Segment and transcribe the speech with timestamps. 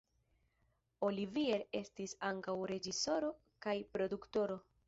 [1.07, 3.33] Olivier estis ankaŭ reĝisoro
[3.67, 4.63] kaj produktoro.